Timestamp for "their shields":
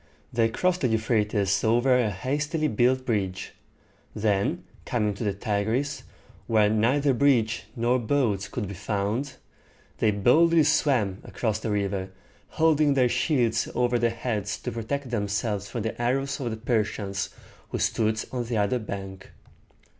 12.95-13.69